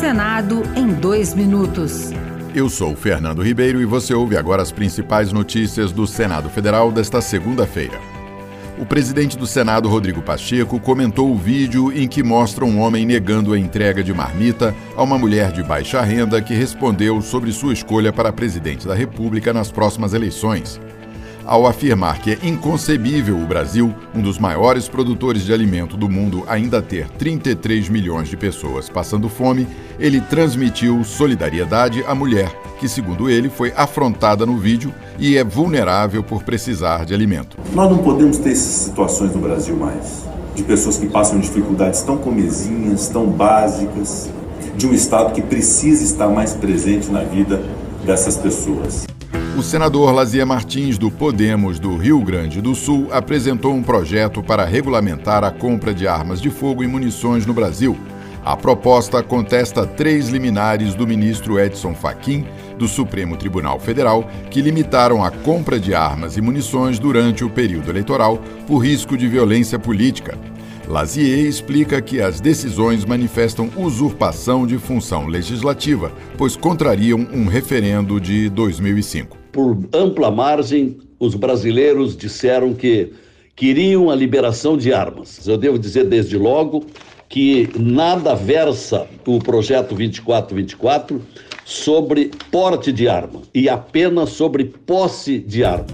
Senado 0.00 0.62
em 0.76 0.92
dois 0.92 1.32
minutos. 1.32 2.10
Eu 2.54 2.68
sou 2.68 2.94
Fernando 2.94 3.42
Ribeiro 3.42 3.80
e 3.80 3.86
você 3.86 4.12
ouve 4.12 4.36
agora 4.36 4.60
as 4.60 4.70
principais 4.70 5.32
notícias 5.32 5.90
do 5.90 6.06
Senado 6.06 6.50
Federal 6.50 6.92
desta 6.92 7.22
segunda-feira. 7.22 7.98
O 8.78 8.84
presidente 8.84 9.38
do 9.38 9.46
Senado, 9.46 9.88
Rodrigo 9.88 10.20
Pacheco, 10.20 10.78
comentou 10.78 11.32
o 11.32 11.38
vídeo 11.38 11.90
em 11.90 12.06
que 12.06 12.22
mostra 12.22 12.62
um 12.66 12.78
homem 12.78 13.06
negando 13.06 13.54
a 13.54 13.58
entrega 13.58 14.04
de 14.04 14.12
marmita 14.12 14.74
a 14.94 15.02
uma 15.02 15.18
mulher 15.18 15.50
de 15.50 15.62
baixa 15.62 16.02
renda 16.02 16.42
que 16.42 16.52
respondeu 16.52 17.22
sobre 17.22 17.50
sua 17.50 17.72
escolha 17.72 18.12
para 18.12 18.30
presidente 18.30 18.86
da 18.86 18.94
República 18.94 19.50
nas 19.50 19.70
próximas 19.70 20.12
eleições 20.12 20.78
ao 21.46 21.66
afirmar 21.66 22.20
que 22.20 22.32
é 22.32 22.38
inconcebível 22.42 23.38
o 23.38 23.46
Brasil, 23.46 23.94
um 24.14 24.20
dos 24.20 24.38
maiores 24.38 24.88
produtores 24.88 25.44
de 25.44 25.52
alimento 25.52 25.96
do 25.96 26.08
mundo, 26.08 26.44
ainda 26.48 26.82
ter 26.82 27.08
33 27.10 27.88
milhões 27.88 28.28
de 28.28 28.36
pessoas 28.36 28.88
passando 28.88 29.28
fome, 29.28 29.66
ele 29.98 30.20
transmitiu 30.20 31.04
solidariedade 31.04 32.04
à 32.06 32.14
mulher, 32.14 32.50
que, 32.78 32.88
segundo 32.88 33.30
ele, 33.30 33.48
foi 33.48 33.72
afrontada 33.76 34.44
no 34.44 34.58
vídeo 34.58 34.92
e 35.18 35.36
é 35.36 35.44
vulnerável 35.44 36.22
por 36.22 36.42
precisar 36.42 37.04
de 37.04 37.14
alimento. 37.14 37.56
Nós 37.72 37.90
não 37.90 37.98
podemos 37.98 38.38
ter 38.38 38.50
essas 38.50 38.84
situações 38.84 39.32
no 39.32 39.40
Brasil 39.40 39.76
mais, 39.76 40.24
de 40.54 40.62
pessoas 40.62 40.98
que 40.98 41.06
passam 41.06 41.38
dificuldades 41.38 42.02
tão 42.02 42.18
comezinhas, 42.18 43.08
tão 43.08 43.26
básicas, 43.26 44.28
de 44.76 44.86
um 44.86 44.92
Estado 44.92 45.32
que 45.32 45.40
precisa 45.40 46.04
estar 46.04 46.28
mais 46.28 46.52
presente 46.52 47.10
na 47.10 47.22
vida 47.22 47.62
dessas 48.04 48.36
pessoas. 48.36 49.06
O 49.56 49.62
senador 49.62 50.12
Lazier 50.12 50.46
Martins, 50.46 50.98
do 50.98 51.10
Podemos 51.10 51.78
do 51.78 51.96
Rio 51.96 52.20
Grande 52.20 52.60
do 52.60 52.74
Sul, 52.74 53.08
apresentou 53.10 53.72
um 53.72 53.82
projeto 53.82 54.42
para 54.42 54.66
regulamentar 54.66 55.42
a 55.42 55.50
compra 55.50 55.94
de 55.94 56.06
armas 56.06 56.42
de 56.42 56.50
fogo 56.50 56.84
e 56.84 56.86
munições 56.86 57.46
no 57.46 57.54
Brasil. 57.54 57.96
A 58.44 58.54
proposta 58.54 59.22
contesta 59.22 59.86
três 59.86 60.28
liminares 60.28 60.94
do 60.94 61.06
ministro 61.06 61.58
Edson 61.58 61.94
Fachin, 61.94 62.44
do 62.78 62.86
Supremo 62.86 63.34
Tribunal 63.34 63.80
Federal, 63.80 64.28
que 64.50 64.60
limitaram 64.60 65.24
a 65.24 65.30
compra 65.30 65.80
de 65.80 65.94
armas 65.94 66.36
e 66.36 66.42
munições 66.42 66.98
durante 66.98 67.42
o 67.42 67.48
período 67.48 67.90
eleitoral 67.90 68.36
por 68.66 68.80
risco 68.80 69.16
de 69.16 69.26
violência 69.26 69.78
política. 69.78 70.38
Lazier 70.86 71.46
explica 71.46 72.02
que 72.02 72.20
as 72.20 72.42
decisões 72.42 73.06
manifestam 73.06 73.70
usurpação 73.74 74.66
de 74.66 74.76
função 74.76 75.26
legislativa, 75.26 76.12
pois 76.36 76.56
contrariam 76.56 77.26
um 77.32 77.46
referendo 77.46 78.20
de 78.20 78.50
2005 78.50 79.45
por 79.56 79.76
ampla 79.94 80.30
margem, 80.30 80.98
os 81.18 81.34
brasileiros 81.34 82.14
disseram 82.14 82.74
que 82.74 83.10
queriam 83.56 84.10
a 84.10 84.14
liberação 84.14 84.76
de 84.76 84.92
armas. 84.92 85.48
Eu 85.48 85.56
devo 85.56 85.78
dizer 85.78 86.04
desde 86.04 86.36
logo 86.36 86.84
que 87.26 87.70
nada 87.74 88.34
versa 88.34 89.06
o 89.26 89.38
projeto 89.38 89.94
2424 89.94 91.22
sobre 91.64 92.30
porte 92.50 92.92
de 92.92 93.08
arma 93.08 93.40
e 93.54 93.66
apenas 93.66 94.28
sobre 94.28 94.66
posse 94.66 95.38
de 95.38 95.64
arma. 95.64 95.86